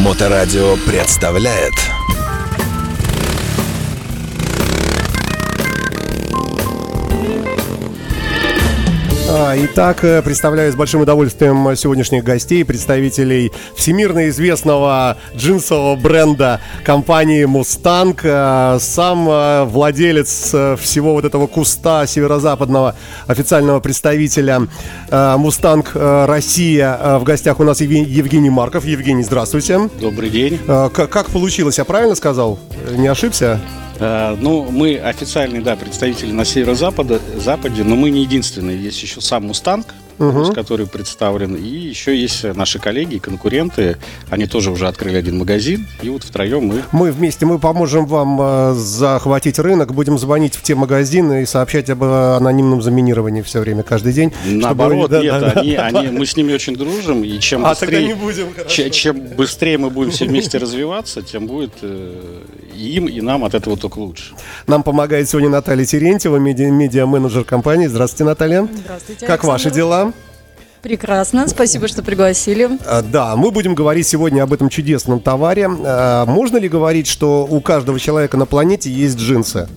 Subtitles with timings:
[0.00, 1.74] Моторадио представляет
[9.32, 18.18] Итак, э, представляю с большим удовольствием сегодняшних гостей, представителей всемирно известного джинсового бренда компании Mustang.
[18.24, 20.48] Э, Сам э, владелец
[20.80, 22.96] всего вот этого куста северо-западного
[23.28, 24.62] официального представителя
[25.10, 27.18] Mustang Россия.
[27.20, 28.84] В гостях у нас Евгений, Марков.
[28.84, 29.88] Евгений, здравствуйте.
[30.00, 30.58] Добрый день.
[30.66, 32.58] Как получилось, я правильно сказал?
[32.96, 33.60] Не ошибся?
[34.00, 38.82] Э, Ну, мы официальные, да, представители на северо-западе, западе, но мы не единственные.
[38.82, 40.52] Есть еще сам Мустанг, Мгм.
[40.52, 43.96] который представлен, и еще есть наши коллеги, конкуренты.
[44.28, 48.38] Они тоже уже открыли один магазин, и вот втроем мы Мы вместе, мы поможем вам
[48.40, 53.60] э, захватить рынок, будем звонить в те магазины и сообщать об э, анонимном заминировании все
[53.60, 54.30] время, каждый день.
[54.42, 55.86] чтобы Наоборот, да, нет, да, они, да.
[55.86, 58.68] они, мы с ними очень дружим, и чем А, тогда не быстрее, будем, хорошо.
[58.74, 62.42] че- чем быстрее мы будем все вместе развиваться, тем будет э,
[62.76, 64.34] и им, и нам от этого только лучше.
[64.66, 67.86] Нам помогает сегодня Наталья Терентьева, медиа- медиа-менеджер компании.
[67.86, 68.68] Здравствуйте, Наталья.
[68.84, 69.26] Здравствуйте.
[69.26, 69.76] Как ваши Александр.
[69.76, 70.09] дела?
[70.82, 72.70] Прекрасно, спасибо, что пригласили.
[72.86, 75.68] А, Да, мы будем говорить сегодня об этом чудесном товаре.
[75.68, 79.68] А, Можно ли говорить, что у каждого человека на планете есть джинсы?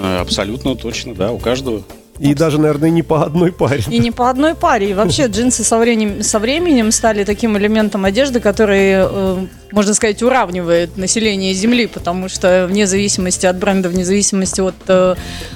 [0.00, 1.82] Э, Абсолютно точно, да, у каждого.
[2.20, 3.82] И даже, наверное, не по одной паре.
[3.88, 4.90] И не по одной паре.
[4.90, 10.22] И вообще джинсы со временем, со временем стали таким элементом одежды, который, э, можно сказать,
[10.22, 15.14] уравнивает население Земли, потому что вне зависимости от бренда, вне зависимости от э,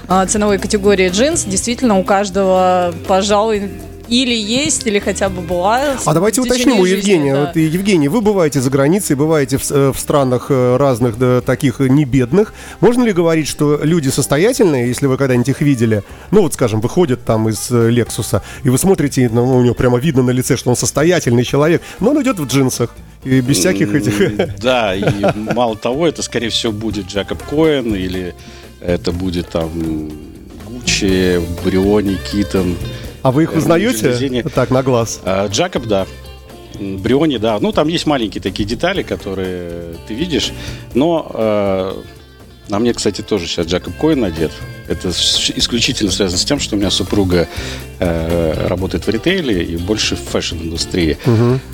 [0.08, 3.70] а, ценовой категории джинс, действительно у каждого, пожалуй,
[4.08, 5.96] или есть, или хотя бы была.
[6.04, 7.34] А давайте уточним у жизни, Евгения.
[7.34, 7.40] да.
[7.46, 11.80] Вот, Евгений, вы бываете за границей, бываете в, э, в странах э, разных, да, таких
[11.80, 12.54] э, не бедных.
[12.80, 17.24] Можно ли говорить, что люди состоятельные, если вы когда-нибудь их видели, ну вот, скажем, выходят
[17.24, 20.76] там из Лексуса, и вы смотрите, ну, у него прямо видно на лице, что он
[20.76, 22.94] состоятельный человек, но он идет в джинсах.
[23.24, 24.54] И без всяких этих...
[24.58, 25.04] Да, и
[25.54, 28.34] мало того, это, скорее всего, будет Джакоб Коэн или
[28.80, 29.70] это будет там
[30.66, 32.76] Гуччи, Бриони, Китон.
[33.24, 34.42] А вы их Э, узнаете?
[34.54, 35.20] Так, на глаз.
[35.24, 36.06] А, Джакоб, да.
[36.78, 37.58] Бриони, да.
[37.58, 40.52] Ну, там есть маленькие такие детали, которые ты видишь.
[40.92, 41.92] Но э,
[42.68, 44.52] на мне, кстати, тоже сейчас Jacob Cohen надет.
[44.88, 47.48] Это исключительно связано с тем, что у меня супруга
[48.00, 51.16] э, работает в ритейле и больше в фэшн-индустрии.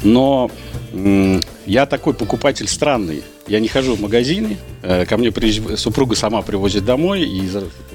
[0.04, 0.50] Но
[0.92, 3.22] м, я такой покупатель странный.
[3.48, 4.58] Я не хожу в магазины.
[4.82, 7.22] Э, ко мне приезж- супруга сама привозит домой.
[7.22, 7.48] И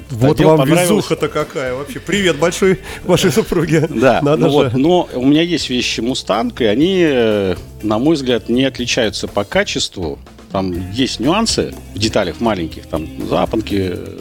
[0.09, 1.99] Вот одел, вам везуха-то какая вообще.
[2.01, 3.87] Привет большой вашей супруге.
[3.93, 4.53] Да, Надо ну же.
[4.53, 9.27] вот, но у меня есть вещи Мустанг, и они, э, на мой взгляд, не отличаются
[9.29, 10.19] по качеству.
[10.51, 14.19] Там есть нюансы в деталях маленьких, там запонки, э,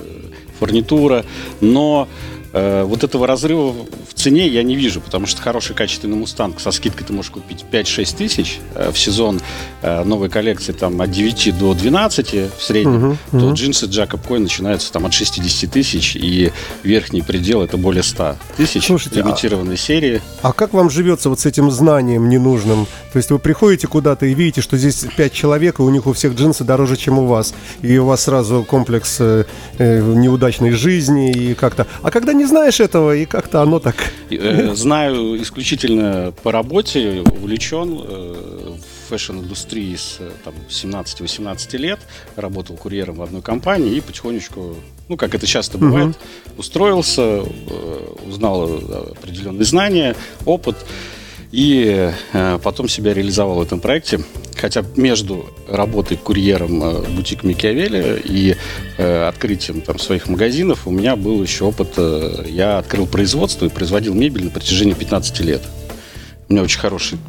[0.59, 1.25] фурнитура,
[1.61, 2.09] но
[2.55, 3.75] э, вот этого разрыва
[4.09, 7.65] в цене я не вижу, потому что хороший качественный Мустанг со скидкой ты можешь купить
[7.71, 9.41] 5-6 тысяч э, в сезон
[9.83, 14.93] э, новой коллекции там от 9 до 12 в среднем, то джинсы Джакоб Кой начинаются
[14.93, 20.23] там от 60 тысяч, и верхний предел это более 100 тысяч Слушайте, а- лимитированной серии.
[20.43, 22.87] А как вам живется вот с этим знанием ненужным?
[23.13, 26.13] То есть вы приходите куда-то и видите, что здесь пять человек, и у них у
[26.13, 27.55] всех джинсы дороже, чем у вас.
[27.83, 29.45] И у вас сразу комплекс э,
[29.79, 31.87] неудачной жизни и как-то...
[32.03, 33.97] А когда не знаешь этого, и как-то оно так...
[34.31, 42.01] Э, Знаю исключительно по работе, увлечен э, в фэшн-индустрии с э, там, 17-18 лет,
[42.37, 44.77] работал курьером в одной компании и потихонечку,
[45.09, 46.17] ну, как это часто бывает,
[46.57, 50.77] устроился, э, узнал определенные знания, опыт,
[51.55, 54.21] и э, потом себя реализовал в этом проекте.
[54.57, 58.57] Хотя между работой курьером э, бутик Микиавелли и
[58.99, 61.97] э, открытием там, своих магазинов у меня был еще опыт.
[62.49, 65.63] я открыл производство и производил мебель на протяжении 15 лет.
[66.49, 67.21] У меня очень хорошие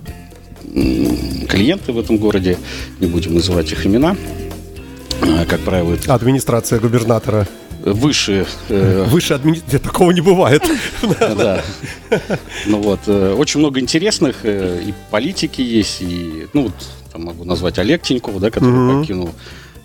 [1.47, 2.57] клиенты в этом городе,
[2.99, 4.17] не будем называть их имена.
[5.21, 7.47] Э, Как правило, это Администрация губернатора.
[7.85, 9.78] Выше э, Выше администрации...
[9.78, 10.63] Такого не бывает.
[11.19, 11.63] Да.
[12.66, 16.72] Ну вот, э, очень много интересных э, и политики есть, и, ну
[17.12, 19.29] там могу назвать Олег Тиньков, да, который покинул,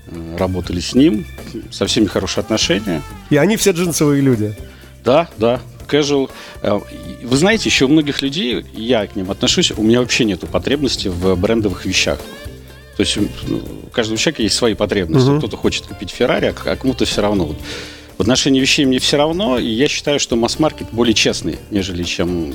[0.07, 1.27] э, работали с ним,
[1.71, 3.03] со всеми хорошие отношения.
[3.29, 4.57] И они все джинсовые люди.
[5.05, 6.31] Да, да, casual.
[6.63, 11.09] Вы знаете, еще у многих людей, я к ним отношусь, у меня вообще нету потребности
[11.09, 12.19] в брендовых вещах.
[13.01, 13.17] То есть
[13.49, 15.31] ну, у каждого человека есть свои потребности.
[15.31, 15.39] Мгм.
[15.39, 17.47] Кто-то хочет купить Феррари, а а кому-то все равно.
[17.47, 17.57] Вот
[18.19, 22.53] в отношении вещей мне все равно, и я считаю, что масс-маркет более честный, нежели чем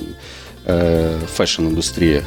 [0.65, 2.23] э, фэшн-индустрия.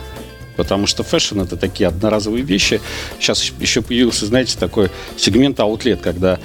[0.56, 2.80] Потому что фэшн это такие одноразовые вещи.
[3.20, 6.40] Сейчас еще появился, знаете, такой сегмент аутлет, когда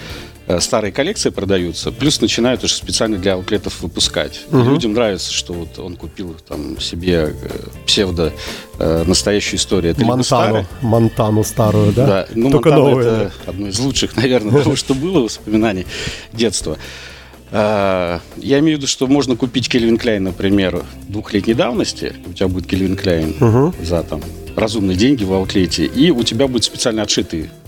[0.60, 4.42] старые коллекции продаются, плюс начинают уже специально для аутлетов выпускать.
[4.52, 7.50] И людям нравится, что вот он купил там себе э,
[7.86, 8.34] псевдо
[8.80, 9.94] э, настоящую историю.
[9.94, 12.06] Это Монтану, Монтану старую, да?
[12.06, 13.06] да, ну, Только Монтана новую.
[13.08, 15.86] это одно из лучших, наверное, того, что было воспоминаний
[16.34, 16.78] детства.
[17.52, 22.14] А, Я имею в виду, что можно купить Кельвин Кляйн, например, двухлетней давности.
[22.26, 24.22] У тебя будет Кельвин Кляйн за там
[24.56, 27.63] разумные деньги в аутлете, и у тебя будет специально отшитый э,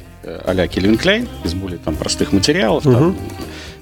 [0.46, 2.84] а-ля Кельвин Кляйн из более там простых материалов.
[2.84, 3.16] там,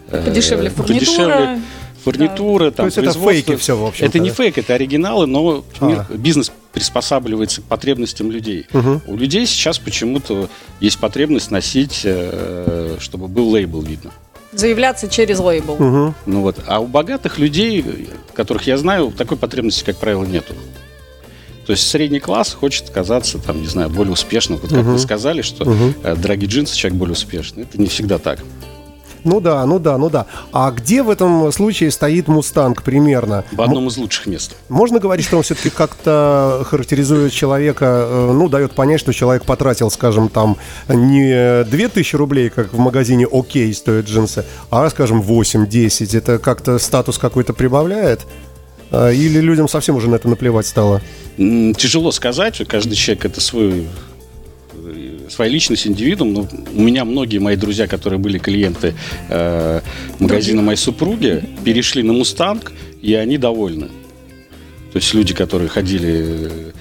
[0.10, 1.00] э, Подешевле фурнитура.
[1.00, 1.62] подешевле
[2.04, 4.36] фурнитура, там, есть это фейки всё, в общем-то, Это не да?
[4.36, 5.86] фейк, это оригиналы, но А.
[5.86, 8.66] мир- бизнес приспосабливается к потребностям людей.
[9.07, 10.50] У людей сейчас почему-то
[10.80, 14.12] есть потребность носить, э, чтобы был лейбл видно.
[14.51, 15.78] Заявляться через лейбл.
[16.25, 16.57] Ну вот.
[16.68, 17.84] А у богатых людей,
[18.36, 20.54] которых я знаю, такой потребности, как правило, нету.
[21.65, 24.60] То есть средний класс хочет казаться, там, не знаю, более успешным.
[24.62, 25.65] Вот как вы сказали, что
[26.04, 27.63] э, дорогие джинсы человек более успешный.
[27.63, 28.39] Это не всегда так.
[29.24, 30.25] Ну да, ну да, ну да.
[30.51, 33.45] А где в этом случае стоит Мустанг примерно?
[33.51, 34.56] В одном из лучших мест.
[34.69, 39.89] Можно говорить, что он все-таки как-то характеризует человека, э, ну, дает понять, что человек потратил,
[39.89, 40.57] скажем, там
[40.89, 46.18] не 2000 рублей, как в магазине «Окей» стоят джинсы, а, скажем, 8-10.
[46.18, 48.25] Это как-то статус какой-то прибавляет?
[48.94, 51.01] А, Или людям совсем уже на это наплевать стало?
[51.38, 53.88] Тяжело сказать, каждый человек это свой
[54.75, 56.34] э, своя личность, индивидуум.
[56.34, 58.94] Но у меня многие мои друзья, которые были клиенты
[59.30, 59.81] э,
[60.19, 63.88] магазина моей супруги, перешли на Мустанг, и они довольны.
[64.92, 66.72] То есть люди, которые ходили э,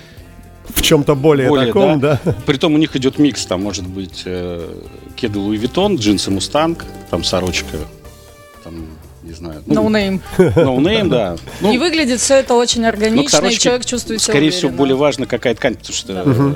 [0.69, 2.20] В чем-то более, более, таком, да?
[2.44, 4.69] Притом у них идет микс, там может быть э,
[5.17, 7.79] кеды Louis Vuitton, джинсы Мустанг, там сорочка,
[8.62, 8.87] там,
[9.43, 10.21] не знаю, No name.
[10.64, 11.37] no name, да.
[11.61, 14.69] Ну, И выглядит все это очень ну, органично, и сорочке, человек чувствует себя Скорее всего,
[14.69, 14.79] уверенно.
[14.79, 16.12] более важно, какая ткань, потому что...
[16.27, 16.55] э,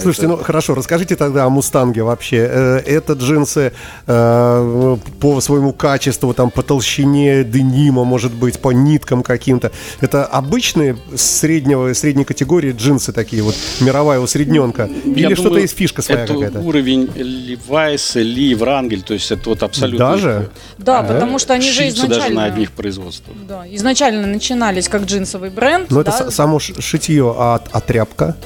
[0.00, 2.48] Слушайте, это- ну хорошо, расскажите тогда о Мустанге вообще.
[2.50, 3.72] Э, Это джинсы
[4.06, 9.70] э, по своему качеству, там, по толщине денима, может быть, по ниткам каким-то.
[10.00, 14.88] Это обычные среднего, средней категории джинсы такие вот, мировая усредненка?
[15.04, 16.60] Или что-то есть фишка своя это какая-то?
[16.60, 20.10] уровень Levi's, Ли, Врангель, то есть это вот абсолютно...
[20.10, 20.50] Даже?
[20.78, 22.40] Да, потому что они же Шьются даже изначально...
[22.40, 23.36] на одних производствах.
[23.48, 25.90] Да, изначально начинались как джинсовый бренд.
[25.90, 28.36] Ну, это да, с- само шитье, а, а тряпка?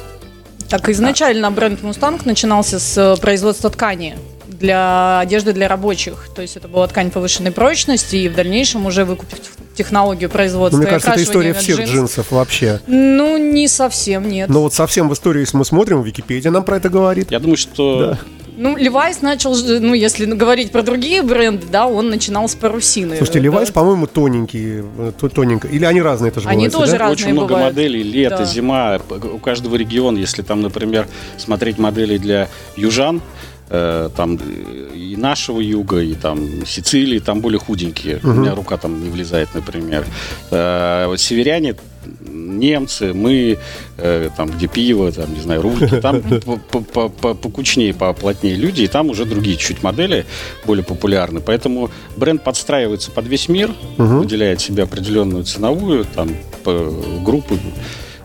[0.69, 4.17] Так изначально бренд Мустанг начинался с э, производства ткани
[4.47, 6.29] для одежды для рабочих.
[6.35, 9.39] То есть это была ткань повышенной прочности, и в дальнейшем уже выкупив
[9.75, 12.81] технологию Ну, производства мне и кажется, это история всех джинс- джинсов вообще.
[12.87, 14.49] Ну, не совсем, нет.
[14.49, 17.31] Но вот совсем в историю, если мы смотрим, Википедия нам про это говорит.
[17.31, 18.19] Я думаю, что
[18.61, 23.17] Ну, Levi's начал, ну, если говорить про другие бренды, да, он начинал с парусины.
[23.17, 23.47] Слушайте, Да.
[23.49, 25.69] Levi's, по-моему, тоненькие, э, то- тоненько.
[25.69, 26.99] Или они разные тоже Они бывают, тоже да?
[26.99, 27.77] разные очень много бывают.
[27.77, 28.45] моделей, лето, Да.
[28.45, 28.99] зима,
[29.33, 31.07] у каждого региона, если там, например,
[31.37, 33.21] смотреть модели для южан,
[33.71, 34.37] э, там
[34.95, 38.19] и нашего юга, и там Сицилии, там более худенькие.
[38.25, 40.05] У меня рука там не влезает, например.
[40.51, 41.77] Э, вот северяне,
[42.27, 43.59] немцы, мы,
[43.97, 48.83] э, там, где пиво, там, не знаю, рульки, там по- по- по- покучнее, поплотнее люди,
[48.83, 50.25] и там уже другие чуть модели
[50.65, 51.41] более популярны.
[51.41, 56.31] Поэтому бренд подстраивается под весь мир, выделяет себе определенную ценовую там,
[57.25, 57.57] группу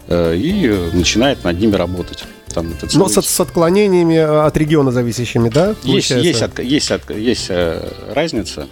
[0.07, 2.23] э, и начинает над ними работать.
[2.53, 5.69] Там это Но целый- с, с отклонениями э, от региона зависящими, да?
[5.69, 6.17] есть, получается?
[6.27, 8.67] есть, отк- есть, отк- есть э, разница.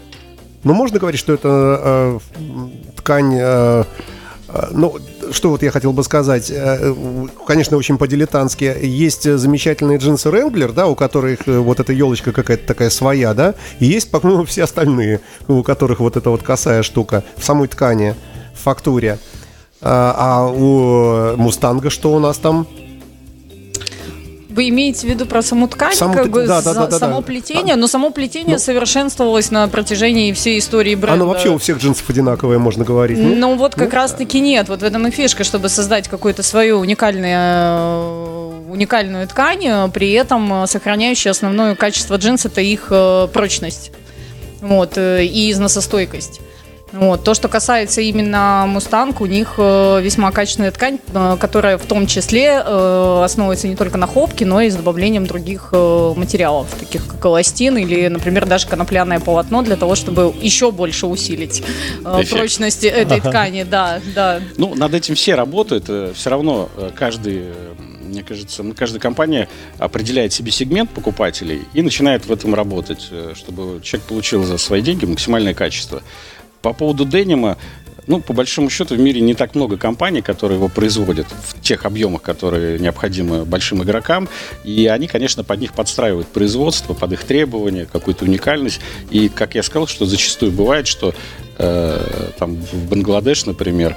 [0.63, 2.19] Ну, можно говорить, что это э,
[2.97, 3.35] ткань...
[3.39, 3.83] э,
[4.71, 4.95] ну,
[5.31, 6.93] что вот я хотел бы сказать, э,
[7.45, 8.75] конечно, очень по-дилетантски.
[8.81, 13.33] Есть э, замечательные джинсы Wrangler, да, у которых э, вот эта елочка какая-то такая своя,
[13.33, 17.67] да, и есть, по-моему, все остальные, у которых вот эта вот косая штука в самой
[17.67, 18.15] ткани,
[18.53, 19.19] в фактуре.
[19.81, 22.67] А, а у Мустанга что у нас там?
[24.51, 27.17] Вы имеете в виду про саму ткань, Саму как бы да, да, да, да, само
[27.17, 27.21] да.
[27.21, 28.59] плетение, но само плетение Ну.
[28.59, 31.23] совершенствовалось на протяжении всей истории бренда.
[31.23, 33.17] Оно вообще у всех джинсов одинаковое, можно говорить.
[33.17, 33.35] ну?
[33.35, 34.67] Ну вот как раз-таки нет.
[34.69, 40.11] Вот в этом и фишка, чтобы создать какую-то свою уникальную, э, уникальную ткань, э, при
[40.11, 43.91] этом э, сохраняющую основное качество джинс, это их э, прочность
[44.61, 46.41] вот, и износостойкость.
[46.91, 47.23] Вот.
[47.23, 52.05] То, что касается именно Мустанг, у них э, весьма качественная ткань, э, которая в том
[52.07, 57.25] числе э, основывается не только на хлопке, но и с добавлением других материалов, таких как
[57.25, 61.63] эластин или, например, даже конопляное полотно, для того, чтобы еще больше усилить
[62.03, 62.31] Эффект.
[62.31, 63.63] прочность этой ткани.
[63.63, 64.39] Да, да.
[64.57, 65.89] Ну, над этим все работают.
[66.15, 67.45] Все равно каждый,
[68.01, 73.81] мне кажется, м, каждая компания определяет себе сегмент покупателей и начинает в этом работать, чтобы
[73.81, 76.01] человек получил за свои деньги максимальное качество.
[76.61, 77.57] По поводу денима,
[78.07, 81.85] Ну, по большому счету, в мире не так много компаний, которые его производят в тех
[81.85, 84.27] объемах, которые необходимы большим игрокам.
[84.63, 88.81] И они, конечно, под них подстраивают производство, под их требования, какую-то уникальность.
[89.11, 91.13] И, как я сказал, что зачастую бывает, что
[91.59, 93.95] э, там в Бангладеш, например,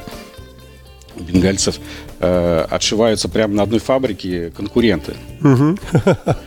[1.18, 1.80] бенгальцев
[2.20, 5.14] э, отшиваются прямо на одной фабрике конкуренты.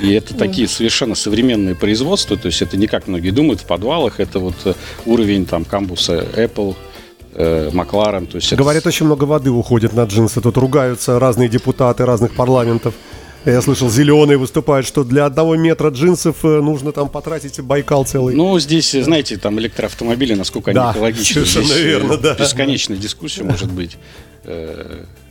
[0.00, 4.20] И это такие совершенно современные производства, то есть это не как многие думают в подвалах,
[4.20, 4.74] это вот э,
[5.06, 6.76] уровень там камбуса Apple,
[7.34, 8.26] э, Макларен.
[8.26, 8.88] То есть Говорят, это...
[8.88, 10.40] очень много воды уходит на джинсы.
[10.40, 12.94] Тут ругаются разные депутаты разных парламентов.
[13.46, 18.34] Я слышал, зеленые выступают, что для одного метра джинсов э, нужно там потратить Байкал целый.
[18.34, 21.46] Ну, здесь, знаете, там электроавтомобили, насколько Да, они экологичны.
[21.46, 22.34] совершенно Здесь, э, верно, да.
[22.34, 23.96] Бесконечная дискуссия может быть.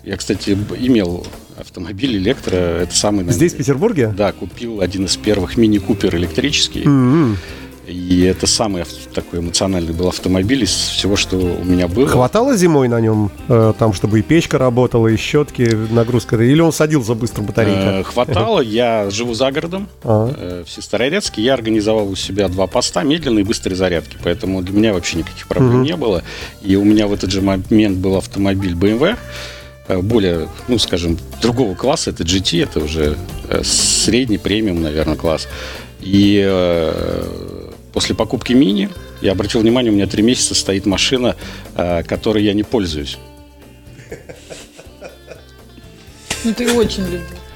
[0.03, 1.25] Э, Я, кстати, имел
[1.59, 4.13] автомобиль электро, это самый, наверное, Здесь, в Петербурге?
[4.15, 6.83] Да, купил один из первых мини-купер электрический.
[6.85, 7.37] М-м.
[7.85, 8.83] И это самый
[9.15, 12.07] такой эмоциональный был автомобиль из всего, что у меня было.
[12.07, 16.35] Хватало зимой на нем, э, там, чтобы и печка работала, и щетки, нагрузка?
[16.37, 18.03] Или он садился быстро Э, батарейка?
[18.03, 20.35] Хватало, я живу за городом, Ага.
[20.37, 21.41] э, в Сестрорецке.
[21.41, 25.47] Я организовал у себя два поста медленной и быстрой зарядки, поэтому для меня вообще никаких
[25.47, 26.21] проблем не было.
[26.61, 29.15] И у меня в этот же момент был автомобиль BMW, э,
[29.97, 33.17] более, ну, скажем, другого класса, это GT, это уже
[33.49, 35.47] э, средний премиум, наверное, класс.
[35.99, 38.89] И э, после покупки мини
[39.21, 41.35] я обратил внимание, у меня три месяца стоит машина,
[41.75, 43.17] э, которой я не пользуюсь.
[46.43, 47.48] Ну, ты очень любишь.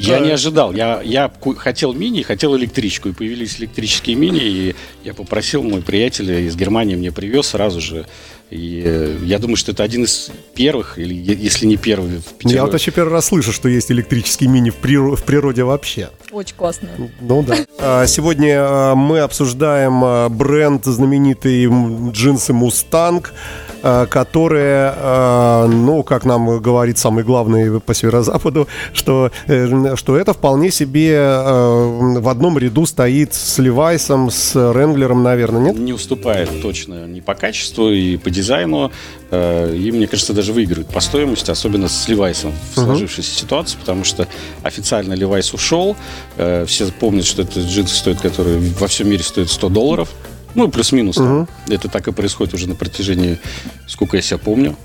[0.00, 0.72] Я не ожидал.
[0.72, 3.08] Я, я хотел мини, хотел электричку.
[3.08, 4.40] И появились электрические мини.
[4.42, 8.06] И я попросил, мой приятель из Германии мне привез сразу же.
[8.50, 12.16] И э, я думаю, что это один из первых, или если не первый в Я
[12.18, 12.72] вот Петербурге.
[12.72, 16.10] вообще первый раз слышу, что есть электрический мини в, приро- в природе вообще.
[16.32, 16.88] Очень классно.
[17.20, 17.56] Ну да.
[17.78, 21.66] А, Сегодня а, мы обсуждаем а, бренд знаменитый
[22.10, 23.32] джинсы Мустанг,
[23.82, 30.32] а, которые, а, ну, как нам говорит самый главный по северо-западу, что, э, что это
[30.32, 35.78] вполне себе в одном ряду стоит с Левайсом, с Ренглером, наверное, нет?
[35.78, 38.90] Не уступает точно ни по качеству и по дизайну.
[39.30, 44.04] Э, И, мне кажется, даже выигрывает по стоимости, особенно с Левайсом в сложившейся ситуации, потому
[44.04, 44.26] что
[44.62, 45.96] официально Левайс ушел.
[46.36, 50.08] Э, Все помнят, что это джинсы стоят, которые во всем мире стоят 100 долларов.
[50.54, 51.16] Ну, плюс-минус.
[51.16, 51.48] там.
[51.68, 53.38] Это так и происходит уже на протяжении,
[53.86, 54.76] сколько я себя помню.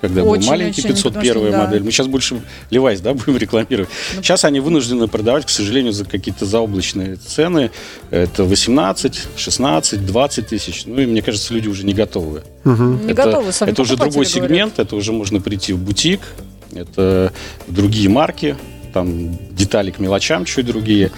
[0.00, 1.64] Когда был Очень, маленький, очень, 501 потому что, да.
[1.64, 1.82] модель.
[1.82, 3.88] Мы сейчас больше Левайс, да, будем рекламировать.
[4.16, 7.70] Сейчас они вынуждены продавать, к сожалению, за какие-то заоблачные цены.
[8.10, 10.82] Это 18, 16, 20 тысяч.
[10.84, 12.42] Ну, и мне кажется, люди уже не готовы.
[12.64, 14.32] Не это, готовы сами это уже другой говорят.
[14.32, 16.20] сегмент, это уже можно прийти в бутик,
[16.74, 17.32] это
[17.66, 18.56] другие марки,
[18.94, 21.10] там детали к мелочам чуть другие.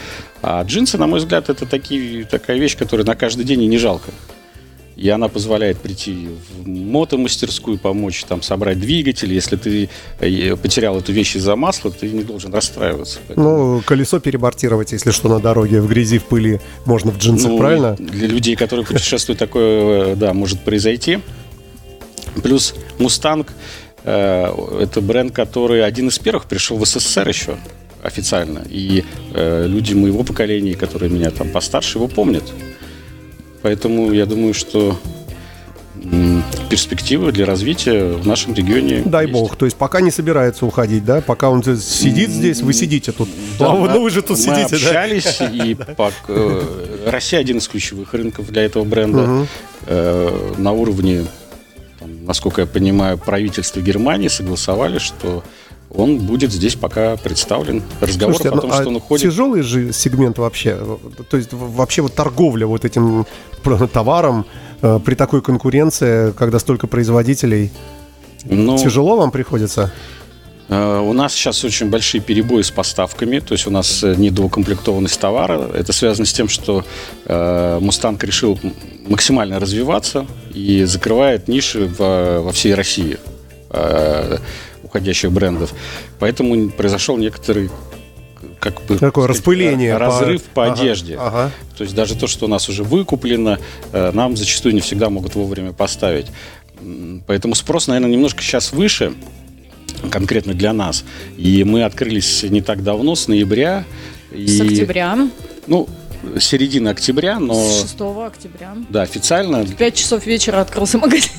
[0.43, 3.79] А джинсы, на мой взгляд, это такие, такая вещь, которая на каждый день и не
[3.79, 4.11] жалко.
[4.97, 6.29] И она позволяет прийти
[6.65, 9.31] в мотомастерскую, помочь там собрать двигатель.
[9.31, 9.91] Если ты
[10.21, 13.19] э, потерял эту вещь из-за масла, ты не должен расстраиваться.
[13.29, 17.51] Поэтому, Ну, колесо перебортировать, если что, на дороге, в грези, в пыли, можно в джинсах,
[17.51, 17.95] ну, правильно?
[17.99, 21.19] Для людей, которые путешествуют, такое, э, да, может произойти.
[22.43, 23.53] Плюс Мустанг
[24.11, 27.57] это бренд, который один из первых пришел в СССР еще
[28.03, 28.63] официально.
[28.71, 32.45] И э, люди моего поколения, которые меня там постарше, его помнят.
[33.63, 34.97] Поэтому я думаю, что
[36.71, 39.03] перспективы для развития в нашем регионе.
[39.05, 39.33] Дай есть.
[39.33, 39.57] бог.
[39.57, 41.21] То есть пока не собирается уходить, да?
[41.21, 43.29] Пока он сидит здесь, вы сидите тут.
[43.59, 43.95] Да, а да.
[43.95, 44.87] ну вы же тут Мы сидите, да?
[45.03, 49.47] общались, и пок- э, Россия один из ключевых рынков для этого бренда.
[49.87, 51.25] Э, На уровне,
[51.99, 55.43] там, насколько я понимаю, правительства Германии согласовали, что
[55.91, 57.83] он будет здесь пока представлен.
[58.01, 59.23] Разговор Слушайте, о том, ну, а что он уходит.
[59.31, 60.79] тяжелый же сегмент вообще.
[61.31, 63.27] То есть вообще вот торговля вот этим
[63.93, 64.47] товаром
[64.83, 67.71] э, при такой конкуренции, когда столько производителей,
[68.45, 69.93] Ну, тяжело вам приходится?
[70.69, 75.19] Э, У нас сейчас очень большие перебои с поставками, то есть у нас э, недоукомплектованность
[75.21, 75.71] товара.
[75.75, 76.85] Это связано с тем, что
[77.25, 78.59] э, Мустанг решил
[79.07, 83.19] максимально развиваться и закрывает ниши во, всей России
[84.83, 85.75] уходящих брендов.
[86.19, 87.69] Поэтому произошел некоторый
[88.61, 89.97] как бы Такое сказать, распыление.
[89.97, 91.17] разрыв по, Ага, одежде.
[91.19, 91.51] Ага.
[91.77, 93.59] То есть даже то, что у нас уже выкуплено,
[93.93, 96.27] нам зачастую не всегда могут вовремя поставить.
[97.27, 99.13] Поэтому спрос, наверное, немножко сейчас выше,
[100.11, 101.05] конкретно для нас.
[101.37, 103.85] И мы открылись не так давно, с ноября.
[104.33, 105.17] И, С октября,
[105.67, 105.89] Ну,
[106.39, 107.55] середины октября, но...
[107.55, 107.95] с 6
[108.27, 108.77] октября.
[108.89, 109.63] Да, официально.
[109.63, 111.31] В 5 часов вечера открылся магазин,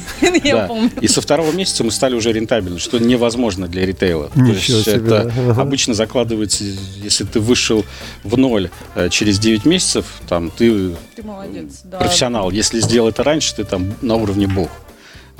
[0.43, 0.67] я да.
[0.67, 0.91] помню.
[1.01, 4.29] И со второго месяца мы стали уже рентабельны, что невозможно для ритейла.
[4.33, 5.21] То Ничего есть себе, это.
[5.35, 5.61] Ага.
[5.61, 6.63] обычно закладывается,
[7.03, 7.85] если ты вышел
[8.23, 11.81] в ноль э, через 9 месяцев, там ты Ты молодец.
[11.83, 11.97] Да.
[11.99, 12.51] профессионал.
[12.51, 14.69] Если сделал это раньше, ты там на уровне бог.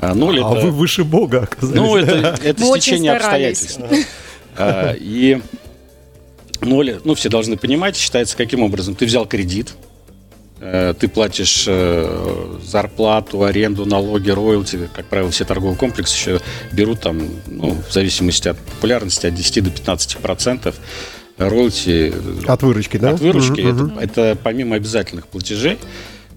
[0.00, 0.66] А ноль А это...
[0.66, 1.74] вы выше Бога оказались.
[1.74, 3.80] Ну, это, это Мы стечение обстоятельств.
[4.56, 5.40] А, И
[6.60, 8.94] ноль, ну, все должны понимать, считается каким образом.
[8.94, 9.74] Ты взял кредит,
[10.60, 14.88] э, ты платишь э, зарплату, аренду, налоги, роялти.
[14.94, 16.40] Как правило, все торговые комплексы еще
[16.72, 20.76] берут там, ну, в зависимости от популярности, от 10 до 15 процентов
[21.36, 22.12] роялти
[22.46, 23.10] От выручки, да?
[23.10, 23.60] от выручки.
[23.60, 23.98] Мгм.
[23.98, 25.78] Это, это помимо обязательных платежей.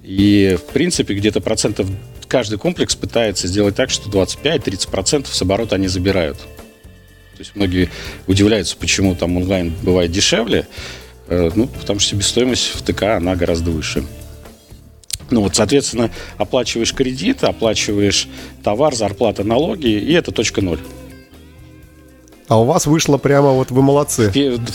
[0.04, 1.88] И, в принципе, где-то процентов
[2.32, 6.38] каждый комплекс пытается сделать так, что 25-30% с оборота они забирают.
[6.38, 7.90] То есть многие
[8.26, 10.66] удивляются, почему там онлайн бывает дешевле.
[11.28, 14.06] Э, Ну, потому что себестоимость в ТК, она гораздо выше.
[15.30, 18.30] Ну вот, соответственно, оплачиваешь кредит, оплачиваешь
[18.64, 20.80] товар, зарплата, налоги, и это точка ноль.
[22.52, 24.30] А у вас вышло прямо вот вы молодцы.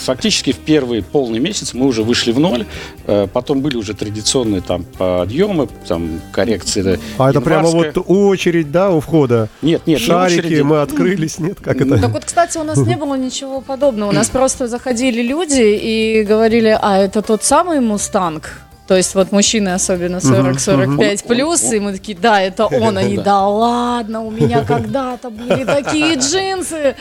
[0.07, 2.65] Фактически в первый полный месяц мы уже вышли в ноль,
[3.07, 6.99] э, потом были уже традиционные там подъемы, там коррекции.
[7.19, 9.51] А это прямо вот очередь, да, у входа?
[9.61, 10.63] Нет, нет, не Шарики, очереди.
[10.63, 11.59] мы открылись, нет?
[11.61, 12.01] Как это?
[12.01, 14.09] Так вот, кстати, у нас не было ничего подобного.
[14.09, 18.63] У нас просто заходили люди и говорили, а это тот самый Мустанг?
[18.87, 22.97] То есть вот мужчины особенно 40-45 плюс, и мы такие, да, это он.
[22.97, 26.95] Они, да ладно, у меня когда-то были такие джинсы.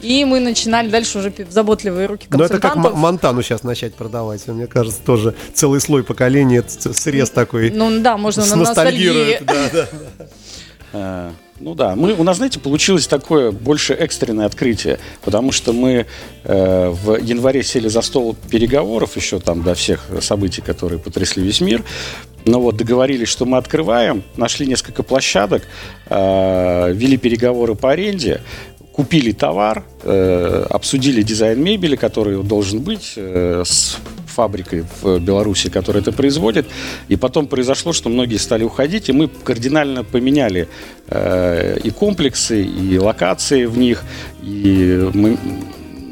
[0.00, 2.98] И мы начинали дальше уже заботливые руки Ну, это как консультантов.
[2.98, 4.46] Монтану сейчас начать продавать.
[4.46, 7.70] Мне кажется, тоже целый слой поколения, срез такой.
[7.70, 9.08] Ну да, можно на ностальгии.
[9.08, 9.88] ностальгирует, да, да.
[10.92, 16.06] Э, Ну да, мы, у нас, знаете, получилось такое больше экстренное открытие, потому что мы
[16.44, 21.60] э, в январе сели за стол переговоров еще там до всех событий, которые потрясли весь
[21.60, 21.82] мир.
[22.44, 25.64] Но вот договорились, что мы открываем, нашли несколько площадок,
[26.06, 28.40] э, вели переговоры по аренде,
[28.98, 36.02] купили товар, э, обсудили дизайн мебели, который должен быть э, с фабрикой в Беларуси, которая
[36.02, 36.66] это производит.
[37.06, 40.66] И потом произошло, что многие стали уходить, и мы кардинально поменяли
[41.06, 44.02] э, и комплексы, и локации в них.
[44.42, 45.38] И мы,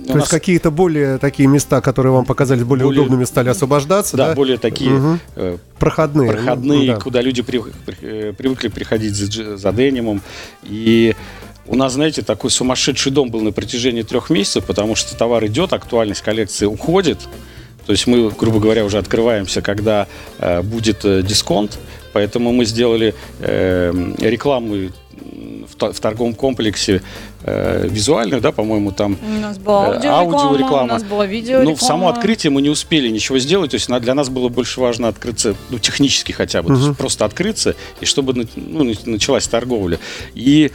[0.08, 4.16] у То есть какие-то более такие места, которые вам показались более, Более- удобными, стали освобождаться,
[4.16, 4.34] да, да?
[4.36, 6.30] более такие э, Проходные.
[6.30, 7.00] проходные, Ну, да.
[7.00, 10.20] куда люди привык- при- привыкли приходить за, за денимом.
[10.62, 11.16] И
[11.68, 15.72] у нас, знаете, такой сумасшедший дом был на протяжении трех месяцев, потому что товар идет,
[15.72, 17.18] актуальность коллекции уходит.
[17.86, 20.06] То есть мы, грубо говоря, уже открываемся, когда
[20.38, 21.78] э, будет э, дисконт.
[22.12, 24.88] Поэтому мы сделали э, рекламу
[25.78, 27.02] в, в торговом комплексе
[27.42, 30.82] э, визуальную, да, по-моему, там У нас была Э, аудиореклама, аудиореклама.
[30.84, 31.70] у нас была видеореклама.
[31.70, 33.70] ну, в само открытие мы не успели ничего сделать.
[33.72, 36.74] То есть на- для нас было больше важно открыться, ну, технически хотя бы.
[36.74, 39.98] То есть просто открыться, и чтобы ну, на- началась торговля.
[40.34, 40.72] И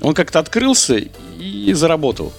[0.00, 1.00] он как-то открылся
[1.38, 2.32] и заработал.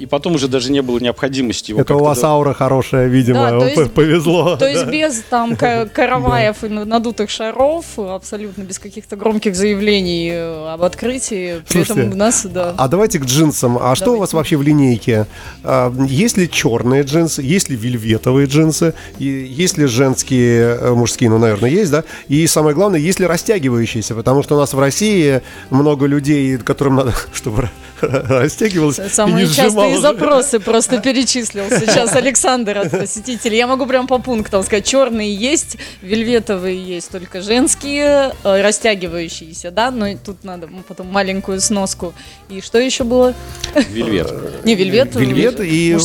[0.00, 3.60] И потом уже даже не было необходимости его Это у вас аура хорошая, видимо, Да,
[3.60, 4.56] то есть- повезло.
[4.56, 10.72] То есть без там ка- караваев и надутых шаров, абсолютно без каких-то громких заявлений э,
[10.72, 11.62] об открытии.
[11.68, 12.74] При этом у нас, да.
[12.76, 13.78] А давайте к джинсам.
[13.80, 15.26] А что у вас вообще в линейке?
[15.62, 21.38] А, Есть ли черные джинсы, есть ли вельветовые джинсы, есть ли женские, э, мужские, ну,
[21.38, 22.04] наверное, есть, да?
[22.28, 24.14] И самое главное, есть ли растягивающиеся?
[24.14, 29.46] Потому что у нас в России много людей, которым надо, чтобы растягивалось, и не Самые
[29.90, 30.00] же.
[30.00, 33.58] запросы просто перечислил сейчас Александр от посетителей.
[33.58, 34.86] Я могу прям по пунктам сказать.
[34.86, 41.60] Черные есть, вельветовые есть, только женские, э, растягивающиеся, да, но и тут надо потом маленькую
[41.60, 42.14] сноску.
[42.48, 43.34] И что еще было?
[43.74, 44.64] Вельвет.
[44.64, 45.14] Не, вельвет.
[45.14, 45.96] Вельвет и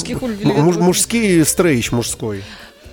[0.80, 2.44] мужские стрейч мужской.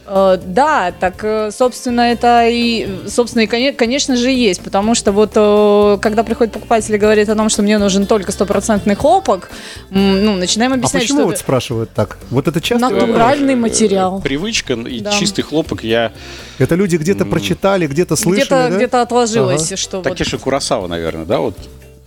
[0.06, 5.12] Э, Да, так, э, собственно, это и, собственно, и, коне- конечно же, есть, потому что
[5.12, 9.50] вот, э, когда приходит покупатель и говорит о том, что мне нужен только стопроцентный хлопок,
[9.90, 12.18] ну, начинаем А объяснять, почему что вот это спрашивают так?
[12.30, 12.88] Вот это часто?
[12.88, 14.20] натуральный материал.
[14.20, 15.12] Привычка и Да.
[15.12, 15.82] чистый хлопок.
[15.84, 16.12] Я
[16.58, 18.76] Это люди где-то прочитали, где-то слышали, Где-то да?
[18.76, 20.04] где-то отложилось, что вот...
[20.04, 21.56] Такеши Курасава, наверное, да, вот.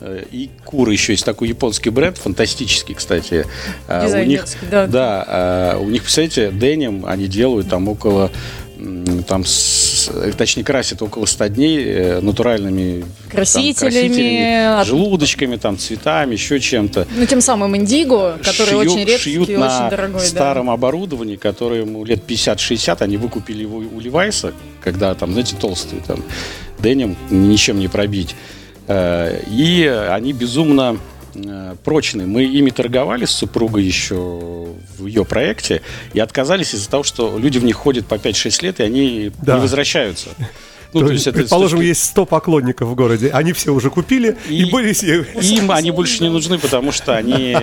[0.01, 3.45] Э, И Кура еще есть такой японский бренд, фантастический, кстати.
[3.87, 4.87] А, У них, да.
[4.87, 8.31] да, а, у них, представляете, деним они делают там около,
[9.27, 16.33] там, с- точнее, красят около 100 дней э, натуральными там, Красителями, от- желудочками, там, цветами,
[16.33, 17.05] еще чем-то.
[17.17, 20.21] Ну, тем самым индиго, который Шью- очень редкий шьют и на очень дорогой.
[20.21, 20.27] да.
[20.27, 25.99] старом оборудовании, которое ему лет 50-60, они выкупили его у Левайса, когда там, знаете, толстый
[26.07, 26.23] там
[26.79, 28.33] деним ничем не пробить.
[28.89, 30.97] Э, И они безумно
[31.35, 32.25] э, прочные.
[32.27, 34.15] Мы ими торговали с супругой еще
[34.97, 35.81] в ее проекте
[36.13, 39.55] и отказались из-за того, что люди в них ходят по 5-6 лет, и они Да.
[39.55, 40.29] не возвращаются.
[40.91, 43.91] Ну, То то есть, это предположим, точки- есть 100 поклонников в городе, они все уже
[43.91, 44.91] купили и, И- были.
[45.39, 47.55] Им они больше не нужны, потому что они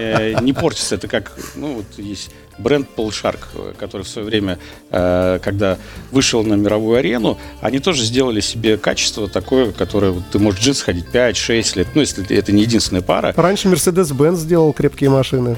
[0.43, 0.95] не портятся.
[0.95, 4.59] Это как, ну, вот есть бренд Paul Shark, э, который в свое время,
[4.90, 5.79] э, когда
[6.11, 10.85] вышел на мировую арену, они тоже сделали себе качество такое, которое ты можешь в джинсы
[10.85, 13.33] ходить 5-6 лет, ну, если это не единственная пара.
[13.37, 15.57] Раньше Mercedes-Benz сделал крепкие машины,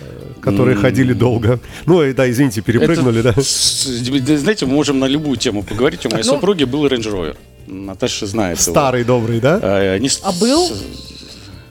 [0.00, 0.82] э, которые М.
[0.82, 1.60] ходили долго.
[1.86, 3.30] Ну, и да, извините, перепрыгнули, да.
[3.30, 6.06] Это да, Знаете, мы можем на любую тему поговорить.
[6.06, 6.32] У моей Ну.
[6.34, 7.36] супруги был Range Rover.
[7.66, 8.70] Наташа знает его.
[8.72, 9.60] Старый добрый, да?
[9.62, 10.70] Э, они с- А был?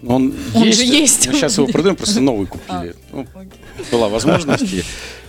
[0.02, 1.28] С- Он, Он есть, же есть.
[1.28, 2.96] Мы сейчас его продаем, просто новый купили.
[3.12, 3.26] Ну,
[3.92, 4.74] была возможность.
[4.74, 4.84] и-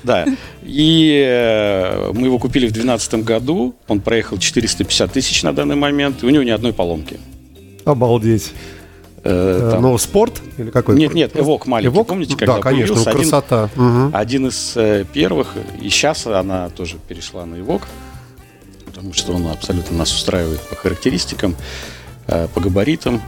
[0.05, 0.25] Да.
[0.63, 3.75] И э, мы его купили в 2012 году.
[3.89, 6.23] Он проехал 450 тысяч на данный момент.
[6.23, 7.19] И у него ни одной поломки.
[7.85, 8.53] Обалдеть.
[9.25, 10.97] Э, Э, там- Ну, спорт или какой?
[10.97, 11.95] Нет, нет, Эвок маленький.
[11.95, 12.07] Эвок?
[12.09, 13.71] Помните, когда Да, конечно, появился один- красота.
[13.75, 14.11] Мгм.
[14.15, 17.83] Один из э, первых, и сейчас она тоже перешла на Evoque,
[18.87, 21.57] потому что он абсолютно нас устраивает по характеристикам,
[22.29, 23.21] э, по габаритам.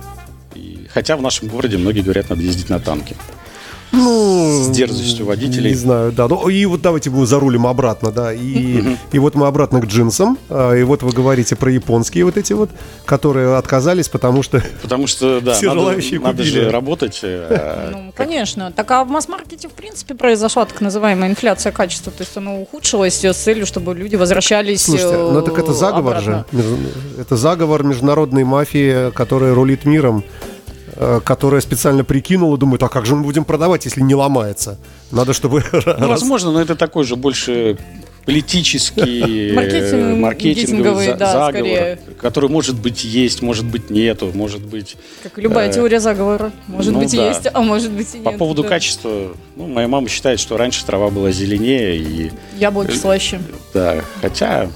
[0.93, 3.17] Хотя в нашем городе многие говорят, надо ездить на танке.
[3.93, 5.71] Ну, С дерзостью водителей.
[5.71, 6.29] Не знаю, да.
[6.29, 8.33] Ну, и вот давайте мы зарулим обратно, да.
[8.33, 10.39] И, и вот мы обратно к джинсам.
[10.49, 12.71] А, И вот вы говорите про японские вот эти вот,
[13.05, 14.63] которые отказались, потому что...
[14.83, 16.61] Потому что, да, Все надо, желающие надо купили.
[16.61, 17.19] же работать.
[17.25, 18.71] э, Ну, конечно.
[18.71, 22.13] Так а в масс-маркете, в принципе, произошла так называемая инфляция качества.
[22.13, 25.73] То есть оно ухудшилось э, с целью, чтобы люди возвращались Слушайте, э, ну так это
[25.73, 26.45] заговор обратно.
[26.63, 26.77] же.
[27.19, 30.23] Это заговор международной мафии, которая рулит миром
[31.25, 34.79] которая специально прикинула, думает, а как же мы будем продавать, если не ломается?
[35.11, 35.63] Надо, чтобы...
[35.73, 37.79] Ну, раз- возможно, но это такой же больше
[38.27, 41.99] политический, э, Маркетинг- маркетинговый маркетинговый, за- да, заговор, скорее.
[42.21, 46.53] который может быть есть, может быть нету, может быть Как любая Э, теория заговора.
[46.67, 47.29] Может ну быть, да.
[47.29, 48.25] есть, а может быть и нет.
[48.25, 48.69] По поводу да.
[48.69, 53.41] качества, ну, моя мама считает, что раньше трава была зеленее, и Яблоки слаще.
[53.75, 54.69] да, хотя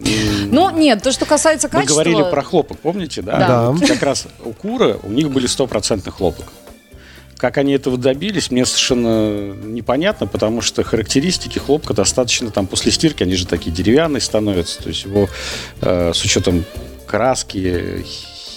[0.00, 1.94] Ну, нет, то, что касается мы качества...
[1.94, 3.38] говорили про хлопок, помните, да?
[3.38, 3.70] Да.
[3.70, 6.46] Вот Как раз у Кура у них были стопроцентный хлопок.
[7.36, 13.22] Как они этого добились, мне совершенно непонятно, потому что характеристики хлопка достаточно там после стирки,
[13.22, 15.28] они же такие деревянные становятся, то есть его
[15.80, 16.64] э, с учетом
[17.06, 18.04] краски,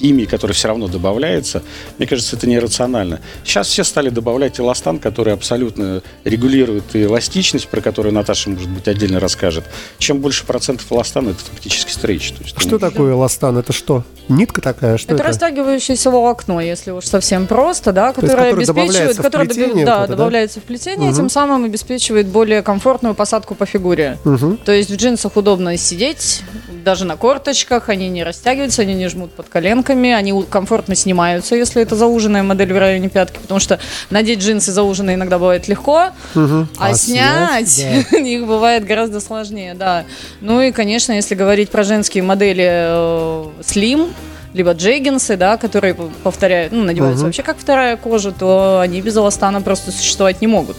[0.02, 1.62] химии, которая все равно добавляется,
[1.98, 3.22] мне кажется, это нерационально.
[3.44, 8.88] Сейчас все стали добавлять эластан, который абсолютно регулирует и эластичность, про которую Наташа, может быть,
[8.88, 9.66] отдельно расскажет.
[10.00, 12.32] Чем больше процентов эластана, это фактически стрейч.
[12.32, 13.58] То есть Что такое эластан?
[13.58, 14.04] Это что?
[14.28, 14.98] Нитка такая?
[14.98, 15.24] Что это, это?
[15.24, 20.08] растягивающееся волокно, если уж совсем просто, да, есть, которое которое обеспечивает, которое плетение да, это,
[20.08, 20.16] да?
[20.16, 24.18] добавляется в плетение, тем самым обеспечивает более комфортную посадку по фигуре.
[24.24, 24.58] Мгм.
[24.58, 26.42] То есть в джинсах удобно сидеть,
[26.84, 29.50] даже на корточках, они не растягиваются, они не жмут под
[29.92, 34.72] коленками, они комфортно снимаются, если это зауженная модель в районе пятки, потому что надеть джинсы
[34.72, 40.04] зауженные иногда бывает легко, а, А снять снять, их бывает гораздо сложнее, да.
[40.42, 44.12] Ну и, конечно, если говорить про женские модели э, Slim,
[44.54, 47.28] либо джеггинсы, да, которые повторяют, ну, надеваются Мгм.
[47.28, 50.78] вообще как вторая кожа, то они без эластана просто существовать не могут.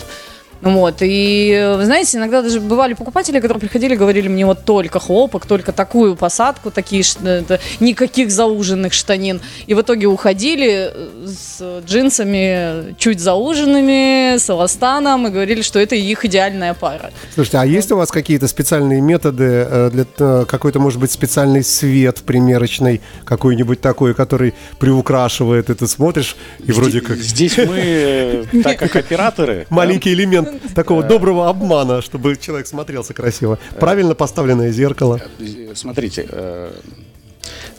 [0.63, 4.65] Вот, и, э, вы знаете, иногда даже бывали покупатели, которые приходили и говорили мне вот
[4.65, 9.41] только хлопок, только такую посадку, такие, ш- это, никаких зауженных штанин.
[9.67, 15.97] И в итоге уходили э, с джинсами чуть зауженными, с эластаном, и говорили, что это
[15.97, 17.11] их идеальная пара.
[17.35, 21.65] Слушайте, а есть у вас какие-то специальные методы э, для э, какой-то, может быть, специальный
[21.65, 28.45] свет примерочный, какой-нибудь такой, который приукрашивает, и ты смотришь, и вроде как Здесь мы, э,
[28.63, 29.67] так как операторы...
[29.71, 33.59] маленький элемент такого доброго обмана, чтобы человек смотрелся красиво.
[33.81, 35.21] Правильно поставленное зеркало.
[35.39, 36.73] Э, Смотрите, э,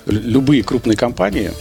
[0.06, 1.52] лю- любые крупные компании,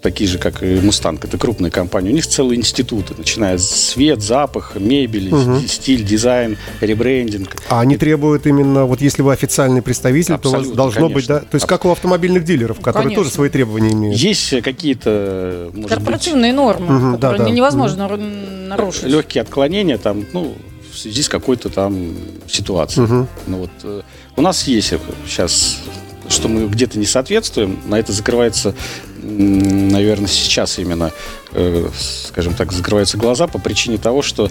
[0.00, 4.22] такие же, как и Мустанг, это крупные компании, у них целые институты, начиная с свет,
[4.22, 5.32] запах, мебель,
[5.68, 7.56] стиль, дизайн, ребрендинг.
[7.68, 11.26] А они требуют именно, вот если вы официальный представитель, то у вас Абсолютно, должно быть,
[11.26, 11.34] да?
[11.34, 11.50] конечно.
[11.50, 13.22] То есть как у автомобильных дилеров, которые Конечно.
[13.24, 14.16] тоже свои требования имеют.
[14.18, 17.50] Есть какие-то, может быть, Корпоративные нормы, Мгм, которые да, да.
[17.50, 19.04] невозможно ру- нарушить.
[19.04, 20.54] легкие отклонения там, ну,
[20.92, 22.14] в связи с какой-то там
[22.48, 23.06] ситуацией.
[23.46, 24.02] Ну вот э,
[24.36, 24.92] у нас есть
[25.26, 25.78] сейчас,
[26.38, 28.72] что мы где-то не соответствуем, на это закрывается,
[29.20, 31.10] наверное, сейчас именно,
[31.52, 34.48] э, скажем так, закрываются глаза по причине того, что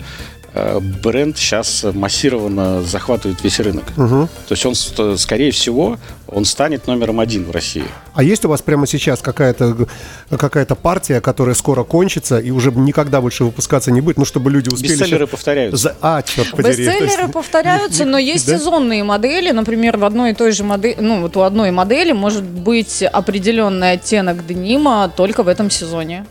[0.53, 3.85] э, бренд сейчас массированно захватывает весь рынок.
[3.95, 4.27] Мгм.
[4.27, 4.75] То есть он,
[5.17, 5.97] скорее всего,
[6.29, 7.85] он станет номером один в России.
[8.13, 9.87] А есть у вас прямо сейчас какая-то
[10.29, 14.69] какая-то партия, которая скоро кончится и уже никогда больше выпускаться не будет, ну чтобы люди
[14.69, 14.91] успели...
[14.93, 15.77] Бестселлеры щас- повторяются.
[15.77, 15.95] За...
[16.01, 16.85] А, черт подери.
[16.85, 18.57] то есть- Бестселлеры повторяются, но есть Да?
[18.57, 19.51] сезонные модели.
[19.51, 23.93] Например, в одной и той же модели, ну вот у одной модели может быть определенный
[23.93, 26.25] оттенок денима только в этом сезоне.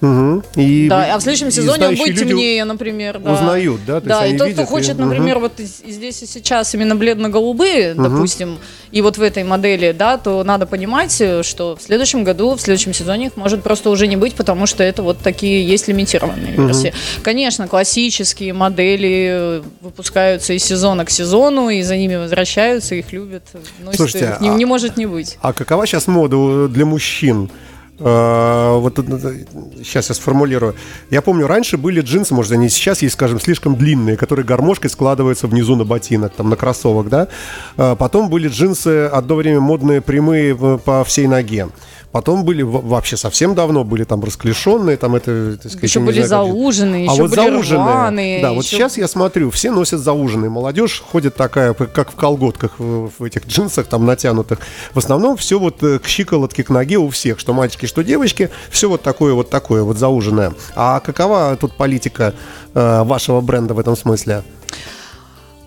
[0.57, 3.19] И, Да, а в следующем сезоне он будет темнее, например.
[3.19, 3.33] Да.
[3.35, 4.01] Узнают, да?
[4.01, 6.27] То Да, есть и тот, видят, кто хочет, и- например, вот и- и здесь и
[6.27, 8.59] сейчас именно бледно-голубые, допустим,
[8.91, 12.55] и вот в этой модели были, да, то надо понимать, э, что в следующем году,
[12.55, 15.89] в следующем сезоне их может просто уже не быть, потому что это вот такие есть
[15.89, 16.93] лимитированные версии.
[17.23, 23.45] Конечно, классические модели э, выпускаются из сезона к сезону, и за ними возвращаются, их любят.
[23.85, 25.39] Но Слушайте, их не, а- не может не быть.
[25.43, 27.51] А какова сейчас мода для мужчин?
[27.99, 30.75] Э, Вот сейчас я сформулирую.
[31.11, 35.47] Я помню, раньше были джинсы, может, они сейчас есть, скажем, слишком длинные, которые гармошкой складываются
[35.47, 37.29] внизу на ботинок, там, на кроссовок, да.
[37.77, 41.69] Э, Потом были джинсы одно время модные, прямые по всей ноге.
[42.17, 46.47] Потом были вообще совсем давно были там расклешенные, там это, так сказать, Еще были знаю,
[46.47, 48.41] зауженные, а еще вот были зауженные, рваные.
[48.41, 50.49] да, вот еще- сейчас я смотрю, все носят зауженные.
[50.49, 54.61] Молодежь ходит такая, как в колготках, в, в этих джинсах там натянутых.
[54.95, 58.49] В основном все вот э, к щиколотке, к ноге у всех, что мальчики, что девочки,
[58.71, 60.55] все вот такое вот такое вот зауженное.
[60.75, 62.33] А какова тут политика
[62.73, 64.43] э, вашего бренда в этом смысле?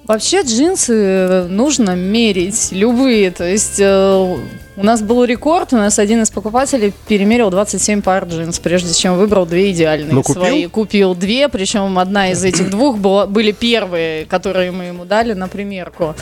[0.10, 3.30] Вообще джинсы нужно мерить, любые.
[3.30, 4.38] То есть э,
[4.76, 9.20] у нас был рекорд, у нас один из покупателей перемерил 27 пар джинс, прежде чем
[9.20, 10.42] выбрал две идеальные Ну, купил?
[10.42, 10.66] свои.
[10.66, 15.48] Купил две, причем одна из этих двух была, были первые, которые мы ему дали на
[15.48, 16.16] примерку.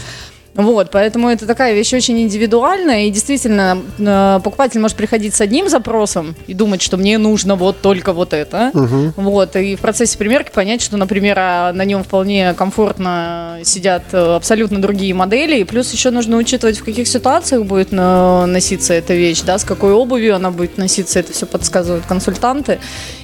[0.58, 5.70] Вот, поэтому это такая вещь очень индивидуальная, и действительно э, покупатель может приходить с одним
[5.70, 10.52] запросом и думать, что мне нужно вот только вот это, вот, и в процессе примерки
[10.52, 15.94] понять, что, например, а, на нем вполне комфортно сидят э, абсолютно другие модели, и плюс
[15.94, 20.36] еще нужно учитывать, в каких ситуациях будет э, носиться эта вещь, да, с какой обувью
[20.36, 22.80] она будет носиться, это все подсказывают консультанты,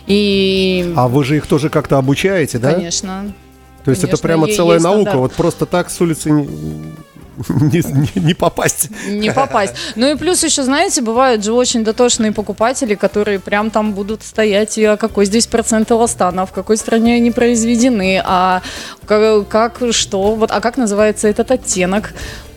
[0.05, 2.73] и, А вы же их тоже как-то обучаете, да?
[2.73, 3.33] конечно,
[3.85, 5.19] То есть это конечно, прямо е- целая наука, стандарт.
[5.19, 6.29] вот просто так с улицы
[7.49, 7.81] не,
[8.15, 8.89] не- не- попасть.
[9.07, 9.73] Не попасть.
[9.95, 14.77] Ну и плюс еще, знаете, бывают же очень дотошные покупатели, которые прям там будут стоять,
[14.77, 18.61] и а какой здесь процент эластана, в какой стране они произведены, а
[19.05, 22.13] как что, вот, а как называется этот оттенок.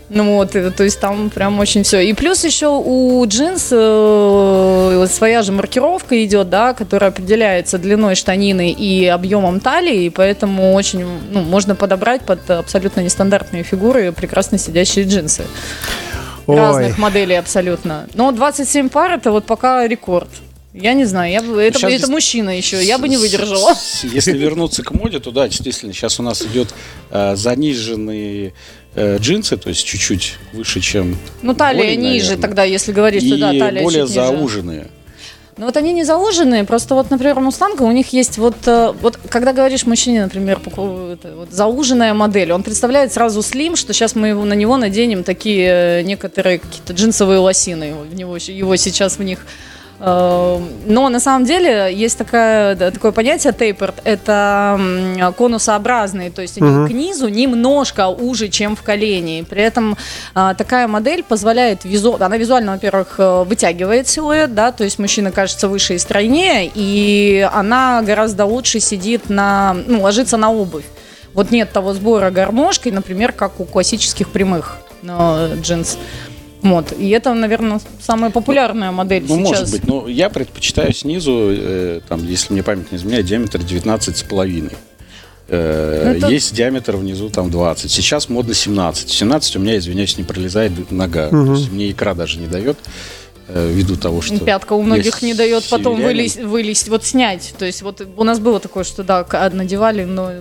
[0.09, 1.99] Ну вот, то есть там прям очень все.
[1.99, 8.71] И плюс еще у джинс э, своя же маркировка идет, да, которая определяется длиной штанины
[8.71, 15.05] и объемом талии, и поэтому очень, ну, можно подобрать под абсолютно нестандартные фигуры прекрасно сидящие
[15.05, 15.43] джинсы
[16.45, 16.55] Ой.
[16.55, 18.07] разных моделей абсолютно.
[18.13, 20.29] Но 27 пар это вот пока рекорд.
[20.81, 23.73] Я не знаю, я бы, это, Сейчас это здесь- мужчина еще, я бы не выдержала.
[24.03, 26.69] Если вернуться к моде, то да, действительно, сейчас у нас идет
[27.11, 28.53] э, заниженные
[28.95, 32.41] э, джинсы, то есть чуть-чуть выше, чем Ну, талия более, ниже наверное.
[32.41, 34.27] тогда, если говорить, и что да, талия более чуть ниже.
[34.27, 34.87] зауженные.
[35.59, 38.93] Ну вот они не зауженные, просто вот, например, у Мустанга у них есть вот, э,
[39.01, 44.27] вот когда говоришь мужчине, например, вот зауженная модель, он представляет сразу слим, что сейчас мы
[44.29, 49.23] его, на него наденем такие э, некоторые какие-то джинсовые лосины, в него, его сейчас в
[49.23, 49.45] них
[49.99, 54.79] Но на самом деле есть такая, да, такое понятие tapered, это
[55.37, 59.43] конусообразные, то есть они к низу немножко уже, чем в колене.
[59.43, 59.97] При этом
[60.35, 62.17] а, такая модель позволяет, визу...
[62.19, 67.49] она визуально, во-первых, э, вытягивает силуэт, да, то есть мужчина кажется выше и стройнее, и
[67.51, 70.85] она гораздо лучше сидит на, ну, ложится на обувь.
[71.33, 75.97] Вот нет того сбора гармошкой, например, как у классических прямых э, джинс.
[76.69, 76.91] Вот.
[76.97, 79.59] И это, наверное, самая популярная модель Ну, сейчас.
[79.59, 84.73] может быть, но я предпочитаю снизу, э, там, если мне память не изменяет, диаметр 19,5.
[85.49, 87.89] Э, Ну, это- Есть диаметр внизу там 20.
[87.89, 89.09] Сейчас модно 17.
[89.09, 91.29] 17 у меня, извиняюсь, не пролезает нога.
[91.29, 92.77] То есть мне икра даже не дает.
[93.49, 94.37] э, Ввиду того, что...
[94.39, 97.53] Пятка у многих не дает потом вылезть, вылезть, вот снять.
[97.57, 100.31] То есть вот у нас было такое, что да, надевали, но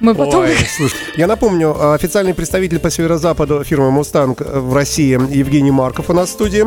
[0.00, 0.42] мы потом...
[0.42, 6.10] Ой, слушай, я напомню, а, официальный представитель по северо-западу фирмы «Мустанг» в России Евгений Марков
[6.10, 6.64] у нас в студии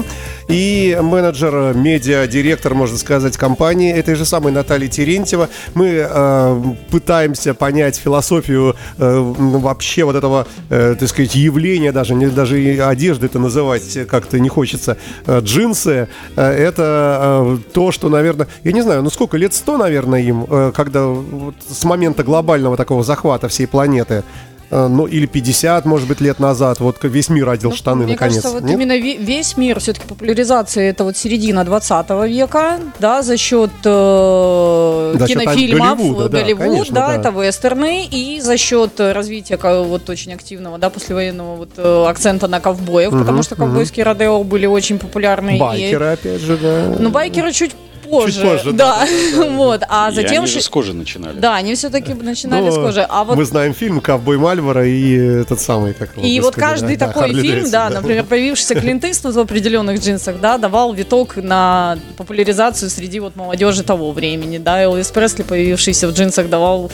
[0.47, 5.49] и менеджер, э, медиа-директор, можно сказать, компании этой же самой Натальи Терентьева.
[5.73, 12.27] Мы э, пытаемся понять философию э, вообще вот этого, э, так сказать, явления, даже, не,
[12.27, 14.97] даже и одежды это называть как-то не хочется.
[15.25, 19.77] Э, джинсы э, это э, то, что, наверное, я не знаю, ну сколько, лет сто,
[19.77, 23.16] наверное, им, э, когда вот с момента глобального такого захвата
[23.47, 24.23] всей планеты,
[24.69, 28.13] э, ну или 50, может быть, лет назад, вот весь мир одел штаны, Ну, Мне
[28.13, 28.35] наконец.
[28.43, 28.73] кажется, вот Нет?
[28.73, 35.15] именно ве- весь мир, все-таки популяризация это вот середина 20 века, да, за счет э,
[35.17, 37.15] За счет кинофильмов, Голливуда, да, Голливуд, конечно, да, да.
[37.15, 42.47] это вестерны, и за счет э, развития вот очень активного, да, послевоенного вот э, акцента
[42.47, 45.55] на ковбоев, потому что ковбойские родео были очень популярны.
[45.55, 46.95] и- Байкеры, опять же, да.
[46.99, 47.75] Ну, байкеры чуть
[48.09, 48.41] позже.
[48.41, 49.05] позже, да.
[49.49, 50.43] вот, а И затем...
[50.43, 51.37] они же с кожи начинали.
[51.37, 53.05] Да, они все-таки начинали Ну, с кожи.
[53.07, 56.95] А вот Мы знаем фильм «Ковбой Мальборо» и этот самый, как его, И вот каждый
[56.95, 60.57] да, да, такой Харли фильм, Дэвидсон, да, например, появившийся Клинт Иствуд в определенных джинсах, да,
[60.57, 66.49] давал виток на популяризацию среди вот молодежи того времени, да, Элвис Пресли, появившийся в джинсах,
[66.49, 66.91] давал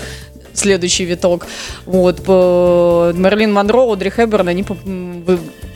[0.53, 1.47] следующий виток.
[1.85, 4.63] Вот, по- Мерлин Монро, Одри Хэбберн, они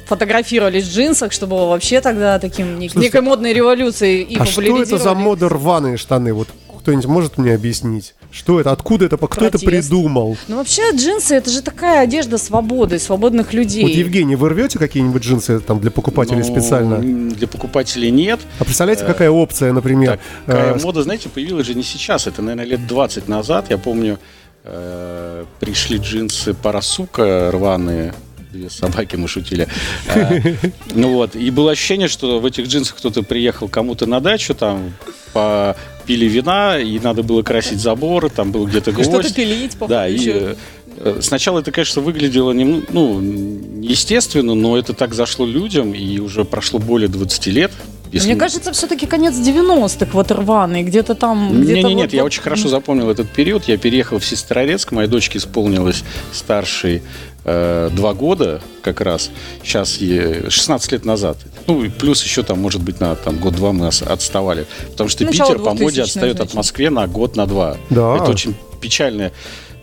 [0.08, 4.62] фотографировались в джинсах, что было вообще тогда таким Слушайте, некой модной революцией и А что
[4.82, 6.34] это за мода рваные штаны?
[6.34, 6.48] Вот
[6.80, 8.16] кто-нибудь может мне объяснить?
[8.32, 8.72] Что это?
[8.72, 9.18] Откуда это?
[9.18, 9.66] Кто это Протест.
[9.66, 10.38] придумал?
[10.48, 13.84] Ну вообще джинсы это же такая одежда свободы, свободных людей.
[13.84, 16.98] Вот, Евгений, вы рвете какие-нибудь джинсы там для покупателей Ну, специально?
[17.00, 18.40] Для покупателей нет.
[18.60, 20.20] А представляете, какая опция, например?
[20.46, 22.26] Такая э, мода, знаете, появилась же не сейчас.
[22.26, 23.66] Это, наверное, лет 20 назад.
[23.70, 24.18] Я помню,
[24.64, 28.14] э, пришли джинсы Парасука рваные.
[28.52, 29.68] Две собаки мы шутили.
[30.08, 30.32] А,
[30.94, 31.36] Ну вот.
[31.36, 34.94] И было ощущение, что в этих джинсах кто-то приехал кому-то на дачу, там
[35.34, 39.36] попили вина, и надо было красить заборы, там был где-то Что-то гвоздь.
[39.36, 40.56] пилить, походу, Да, и
[40.98, 43.20] э, сначала это, конечно, выглядело нем- ну,
[43.82, 47.72] естественно, но это так зашло людям, и уже прошло более 20 лет.
[48.18, 51.60] Если- Мне кажется, все-таки конец 90-х, вот рваный, где-то там...
[51.60, 53.64] Не, где-то не, нет, вот- я очень хорошо запомнил этот период.
[53.66, 57.02] Я переехал в Сестрорецк, моей дочке исполнилось старшей
[57.46, 59.30] э, два года как раз.
[59.64, 61.38] Сейчас ей 16 лет назад.
[61.68, 64.66] Ну, и плюс еще там, может быть, на там, год-два мы отставали.
[64.92, 66.56] Потому что Начало Питер по моде 2000-х, отстает от значит.
[66.56, 67.78] Москвы на год, на два.
[67.90, 68.16] Да.
[68.18, 69.32] Это очень печальная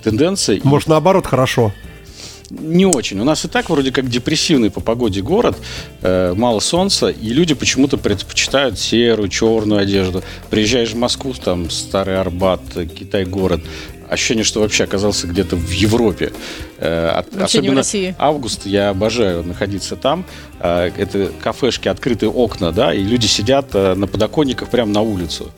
[0.03, 0.57] тенденция.
[0.57, 1.73] И Может, наоборот, хорошо.
[2.51, 3.21] Не очень.
[3.21, 5.57] У нас и так вроде как депрессивный по погоде город,
[6.03, 10.23] э, мало солнца, и люди почему-то предпочитают серую, черную одежду.
[10.51, 13.61] Приезжаешь в Москву, там старый Арбат, Китай-город,
[14.09, 16.33] ощущение, что вообще оказался где-то в Европе.
[16.79, 18.15] Э, от- Вообще не в России.
[18.19, 20.25] август, я обожаю находиться там.
[20.61, 25.51] Э, это кафешки, открытые окна, да, и люди сидят э, на подоконниках прямо на улицу.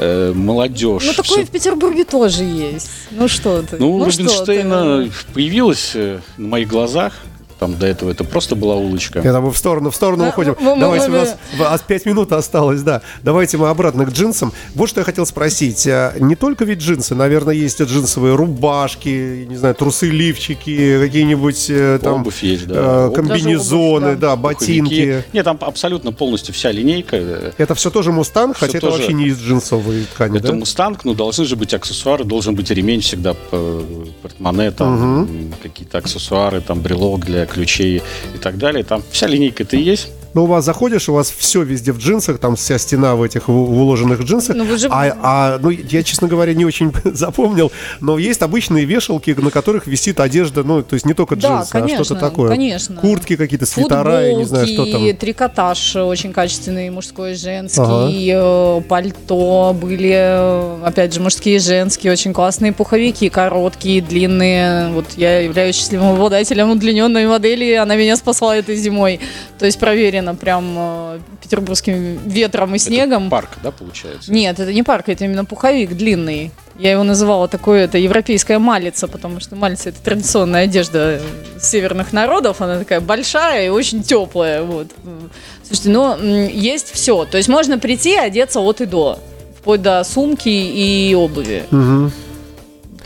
[0.00, 1.02] Э, молодежь.
[1.04, 2.88] Ну, такое всё в Петербурге тоже есть.
[3.10, 3.78] Ну, что ты.
[3.78, 5.34] ну, что Рубинштейна ты.
[5.34, 7.14] появилась э, на моих глазах.
[7.58, 9.18] Там до этого это просто была улочка.
[9.18, 10.54] Это мы в сторону, в сторону Да, уходим.
[10.60, 13.02] мы- мы- Давайте, мы- у нас в- 5 минут осталось, да.
[13.24, 14.52] Давайте мы обратно к джинсам.
[14.76, 15.84] Вот что я хотел спросить.
[15.88, 21.98] А, Не только ведь джинсы, наверное, есть джинсовые рубашки, не знаю, трусы, лифчики, какие-нибудь э,
[22.02, 22.74] там Обувь есть, да.
[22.74, 23.16] э, Обувь.
[23.16, 24.80] комбинезоны, обувь, да, Пуховики.
[24.82, 25.24] ботинки.
[25.32, 27.16] Нет, там абсолютно полностью вся линейка.
[27.58, 30.54] Это все тоже мустанг, хотя это тоже- вообще не из джинсовой ткани, Это да?
[30.54, 33.34] мустанг, но должны же быть аксессуары, должен быть ремень всегда,
[34.22, 38.02] портмоне, там, м, какие-то аксессуары, там, брелок для ключей
[38.34, 38.84] и так далее.
[38.84, 40.08] Там вся линейка это и есть.
[40.38, 43.48] Ну, у вас заходишь, у вас все везде в джинсах, там вся стена в этих
[43.48, 44.54] в- в уложенных джинсах.
[44.54, 48.84] Ну, вы же- а, а, ну, я, честно говоря, не очень запомнил, но есть обычные
[48.84, 52.20] вешалки, на которых висит одежда, ну, то есть не только Да, джинсы, а конечно, что-то
[52.20, 52.50] такое.
[52.50, 53.00] конечно.
[53.00, 55.16] Куртки какие-то, свитера, я не знаю, что Футболки, там.
[55.16, 62.72] трикотаж очень качественный, мужской, женский, э, пальто были, э, опять же, мужские женские, очень классные
[62.72, 64.90] пуховики, короткие, длинные.
[64.92, 69.18] Вот я являюсь счастливым обладателем удлиненной модели, она меня спасла этой зимой.
[69.58, 73.24] То есть проверено прям э, петербургским ветром и снегом.
[73.24, 74.32] Это парк, да, получается?
[74.32, 76.50] Нет, это не парк, это именно пуховик длинный.
[76.78, 81.20] Я его называла такой, это европейская малица, потому что малица это традиционная одежда
[81.60, 84.86] северных народов, она такая большая и очень теплая, вот.
[85.64, 86.16] Слушайте, ну,
[86.48, 89.18] есть все, то есть можно прийти и одеться от и до,
[89.58, 91.64] вплоть до сумки и обуви.
[91.70, 92.12] Мгм.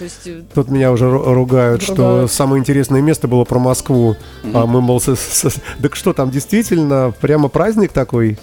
[0.02, 2.32] То есть, э, Тут меня уже ру- ругают, что Ругают.
[2.32, 4.16] самое интересное место было про Москву.
[4.52, 8.36] А мы, мол, с- с- так что там действительно прямо праздник такой?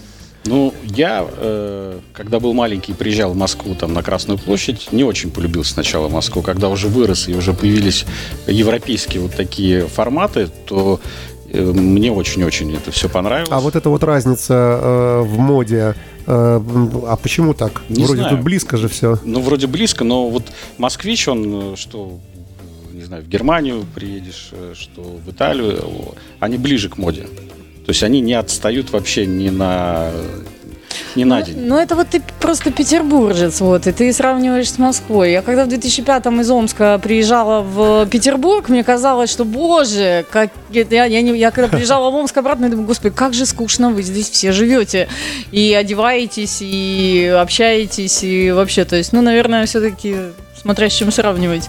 [0.46, 5.30] Ну, я, э, когда был маленький, приезжал в Москву, там, на Красную площадь, не очень
[5.30, 6.40] полюбил сначала Москву.
[6.40, 8.06] Когда уже вырос и уже появились
[8.46, 10.98] европейские вот такие форматы, то
[11.52, 13.50] мне очень-очень это все понравилось.
[13.52, 15.94] А вот эта вот разница э, в моде,
[16.26, 16.60] э,
[17.06, 17.82] а почему так?
[17.88, 18.36] Не Вроде знаю.
[18.36, 19.18] тут близко же все.
[19.24, 20.44] Ну, вроде близко, но вот
[20.78, 22.18] москвич, он, э, что,
[22.92, 25.82] не знаю, в Германию приедешь, э, что в Италию,
[26.38, 27.22] они ближе к моде.
[27.22, 30.10] То есть они не отстают вообще ни на,
[31.16, 31.56] ни на день.
[31.58, 35.32] Ну, это вот ты просто петербуржец, вот, и ты сравниваешь с Москвой.
[35.32, 40.50] Я когда в 2005-м из Омска приезжала в Петербург, мне казалось, что, боже, как...
[40.70, 43.90] Я, я, не- я когда приезжала в Омск обратно, я думаю, господи, как же скучно
[43.90, 45.08] вы здесь все живете.
[45.52, 50.16] И одеваетесь, и общаетесь, и вообще, то есть, ну, наверное, все-таки
[50.60, 51.68] смотря с чем сравнивать.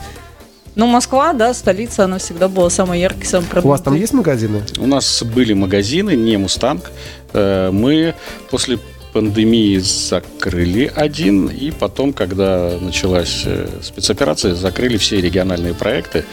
[0.73, 3.99] Ну, Москва, да, столица, она всегда была самой яркой, самой У вас там продвинутой.
[3.99, 4.61] есть магазины?
[4.79, 6.91] У нас были магазины, не Мустанг.
[7.33, 8.13] Э, Мы
[8.49, 8.79] после
[9.13, 16.25] пандемии закрыли один, и потом, когда началась э, спецоперация, закрыли все региональные проекты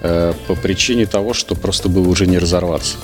[0.00, 2.96] э, по причине того, что просто было уже не разорваться.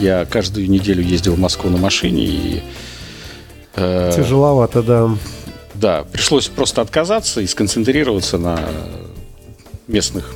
[0.00, 2.62] Я каждую неделю ездил в Москву на машине, и
[3.76, 5.10] э, Тяжеловато, да.
[5.74, 8.60] да, пришлось просто отказаться и сконцентрироваться на
[9.88, 10.34] местных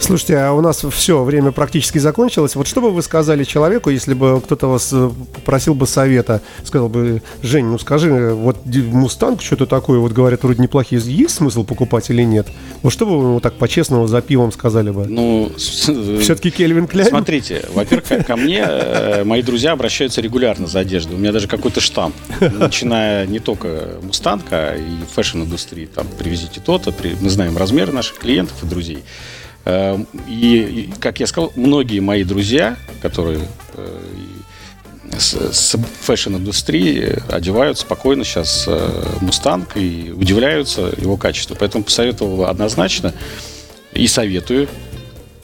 [0.00, 2.56] Слушайте, а у нас все, время практически закончилось.
[2.56, 6.88] Вот что бы вы сказали человеку, если бы кто-то вас э, попросил бы совета, сказал
[6.88, 12.10] бы, Жень, ну скажи, вот Мустанг что-то такое, вот говорят, вроде неплохие, есть смысл покупать
[12.10, 12.46] или нет?
[12.82, 15.06] Вот что бы вы ему так по-честному за пивом сказали бы?
[15.06, 17.08] Ну, Все-таки Calvin Klein?
[17.08, 21.14] Смотрите, во-первых, ко мне э, мои друзья обращаются регулярно за одеждой.
[21.16, 27.30] У меня даже какой-то штамп, начиная не только Мустанга и фэшн-индустрии, там, привезите то-то, мы
[27.30, 29.04] знаем размеры наших клиентов и друзей.
[29.64, 33.40] Эм, и, как я сказал, многие мои друзья, которые
[33.74, 34.00] э,
[35.18, 38.68] с, фэшн-индустрии одевают спокойно сейчас
[39.20, 41.56] Мустанг и удивляются его качеству.
[41.58, 43.14] Поэтому посоветовал однозначно
[43.92, 44.68] и советую,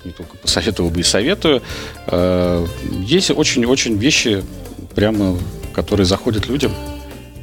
[0.04, 1.62] не только посоветовал бы и советую.
[2.06, 2.66] Э,
[3.02, 4.42] есть очень-очень вещи,
[4.94, 5.38] прямо,
[5.72, 6.72] которые заходят людям.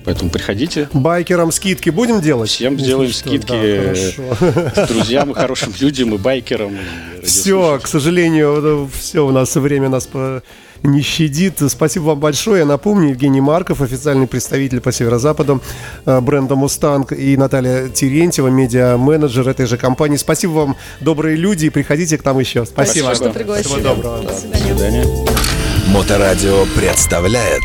[0.07, 0.87] Поэтому приходите.
[0.93, 2.49] Байкерам скидки будем делать?
[2.49, 3.93] Всем сделаем скидки.
[4.39, 6.77] Да, друзьям, хорошим людям и байкерам.
[7.21, 10.41] И все, к сожалению, все у нас время нас по
[10.81, 11.55] не щадит.
[11.67, 12.59] Спасибо вам большое.
[12.59, 15.61] Я напомню, Евгений Марков, официальный представитель по северо-западу
[16.05, 20.15] э, бренда «Мустанг», и Наталья Терентьева, медиа-менеджер этой же компании.
[20.15, 22.65] Спасибо вам, добрые люди, и приходите к нам еще.
[22.65, 23.07] Спасибо.
[23.07, 23.67] Спасибо, что пригласили.
[23.67, 24.23] Всего доброго.
[24.23, 25.05] До свидания.
[25.87, 27.63] Моторадио представляет